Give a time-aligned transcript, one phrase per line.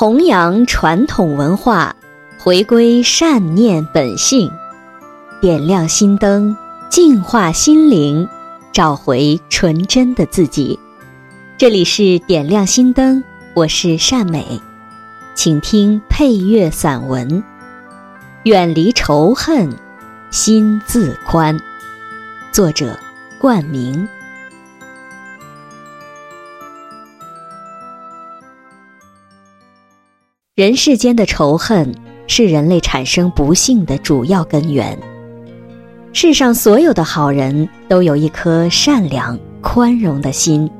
[0.00, 1.94] 弘扬传统文化，
[2.38, 4.50] 回归善念本性，
[5.42, 6.56] 点亮心灯，
[6.88, 8.26] 净化心灵，
[8.72, 10.78] 找回纯真的自己。
[11.58, 13.22] 这里是点亮心灯，
[13.52, 14.58] 我是善美，
[15.34, 17.44] 请听配乐散文：
[18.44, 19.68] 远离仇恨，
[20.30, 21.60] 心自宽。
[22.50, 22.98] 作者：
[23.38, 24.08] 冠名。
[30.60, 31.90] 人世间的仇恨
[32.26, 34.98] 是人类产生不幸的主要根源。
[36.12, 40.70] 世上所有的好人都有一颗善良、宽容的心，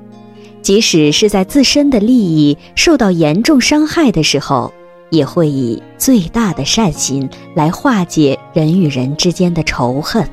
[0.61, 4.71] 即使是在自身的利益受到严重伤害的时候，
[5.09, 10.29] 也会以最大的善心来化解人与人之间的仇恨。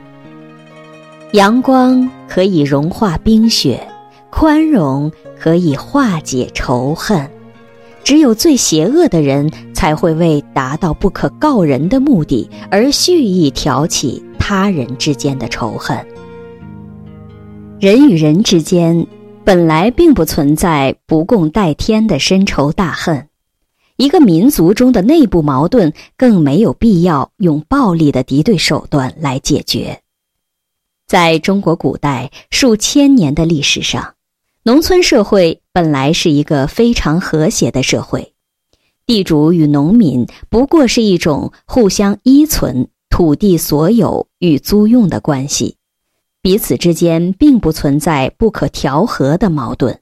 [1.31, 3.87] 阳光可以融化冰雪，
[4.29, 7.25] 宽容可以化解仇恨。
[8.07, 16.07] 只有最邪恶的人才会为达到不可告人的目的而蓄意挑起他人之间的仇恨。
[17.81, 19.05] 人与人之间
[19.43, 23.27] 本来并不存在不共戴天的深仇大恨，
[23.97, 29.99] 一个民族中的内部矛盾更没有必要用暴力的敌对手段来解决。
[31.05, 34.13] 在中国古代数千年的历史上。
[34.67, 38.33] 农村社会本来是一个非常和谐的社会，
[39.05, 45.77] 地主与农民不过是一种互相依存、土地所有与租用的关系，
[46.41, 50.01] 彼此之间并不存在不可调和的矛盾。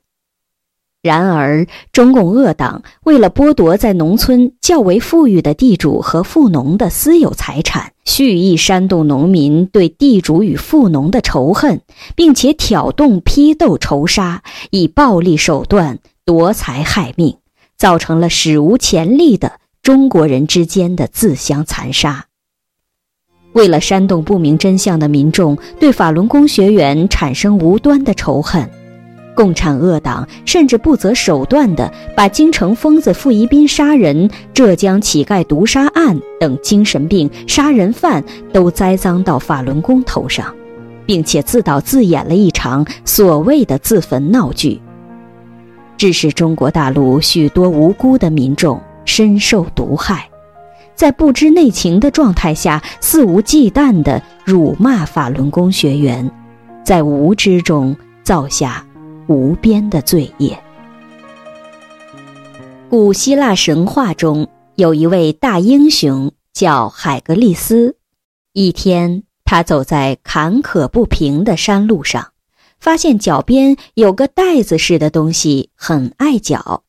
[1.06, 11.82] 然而，中共恶党为了剥夺在农村较为富裕的地主和富农的私有财产，蓄意煽动农民对地主与富农的仇恨，
[12.16, 14.42] 并且挑动批斗仇杀，
[14.72, 17.38] 以暴力手段夺财害命，
[17.78, 22.26] 造成了史无前例的中国人之间的自相残杀。
[23.54, 28.68] 为了煽动不明真相的民众对法轮功学员产生无端的仇恨。
[29.36, 40.54] 共产恶党甚至不择手段地把京城疯子傅宜宾杀人、浙江乞丐毒杀案等精神病杀人犯都栽赃到法轮功头上，
[41.06, 44.80] 并且自导自演了一场所谓的自焚闹剧，
[45.98, 50.30] 致使中国大陆许多无辜的民众深受毒害，
[50.96, 56.32] 在不知内情的状态下肆无忌惮地辱骂法轮功学员，
[56.86, 58.85] 在无知中造下。
[59.28, 60.62] 无边的罪业。
[62.90, 67.98] 古希腊神话中有一位大英雄叫海格力斯。
[68.54, 72.32] 一天，他走在坎坷不平的山路上，
[72.80, 76.84] 发现脚边有个袋子似的东西，很碍脚。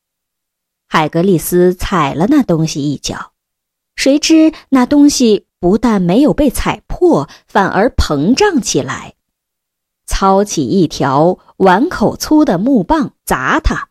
[0.88, 3.32] 海格力斯踩了那东西一脚，
[3.96, 9.15] 谁知那东西不但没有被踩破，反而膨胀起来。
[10.06, 13.88] 操起一条碗口粗的木棒砸他，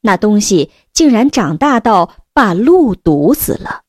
[0.00, 3.82] 那东西竟然长大到把路堵死了。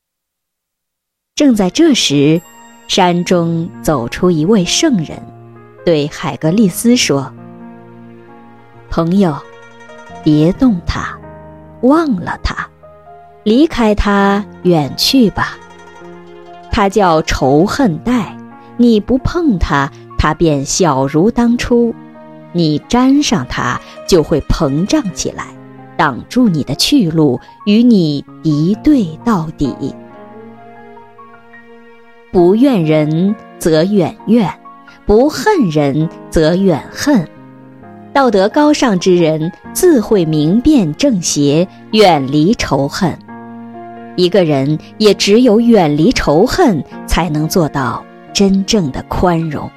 [1.35, 2.41] 正在这时，
[2.87, 5.21] 山中走出一位圣人，
[5.85, 7.31] 对海格力斯说
[8.89, 9.37] ：“朋友，
[10.23, 11.17] 别动它，
[11.83, 12.67] 忘了它，
[13.43, 15.57] 离开它远去吧。
[16.71, 18.35] 它叫仇恨带，
[18.75, 21.95] 你不碰它。”它便小如当初，
[22.51, 25.45] 你沾上它就会膨胀起来，
[25.97, 29.73] 挡住你的去路，与你敌对到底。
[32.33, 34.53] 不怨人则远怨，
[35.05, 37.25] 不恨人则远恨。
[38.11, 43.17] 道德高尚之人自会明辨正邪，远离仇恨。
[44.17, 49.71] 一个人也只有远离仇恨，才能做到真正的宽容。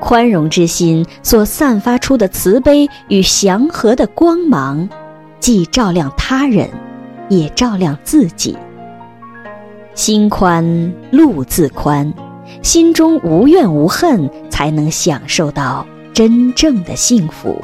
[0.00, 4.88] 宽容之心所散发出的慈悲与祥和的光芒，
[5.40, 6.68] 既照亮他人，
[7.28, 8.56] 也照亮自己。
[9.94, 12.12] 心宽路自宽，
[12.62, 15.84] 心中无怨无恨，才能享受到
[16.14, 17.60] 真正的幸福。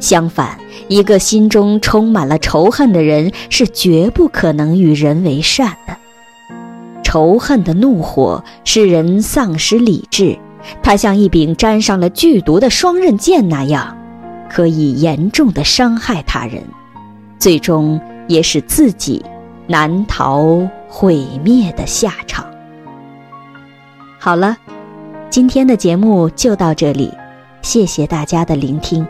[0.00, 0.56] 相反，
[0.86, 5.96] 一个心中充满了仇恨的人，是绝不可能与人为善的。
[7.02, 10.38] 仇恨的怒火使人丧失理智。
[10.82, 13.96] 它像一柄沾上了剧毒的双刃剑那样，
[14.50, 16.62] 可以严重的伤害他人，
[17.38, 19.24] 最终也使自己
[19.66, 22.44] 难逃毁灭的下场。
[24.18, 24.56] 好了，
[25.30, 27.12] 今天的节目就到这里，
[27.62, 29.06] 谢谢大家的聆听。